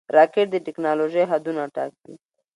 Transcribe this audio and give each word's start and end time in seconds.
راکټ 0.15 0.47
د 0.51 0.55
ټېکنالوژۍ 0.65 1.23
حدونه 1.31 1.61
ټاکي 1.75 2.13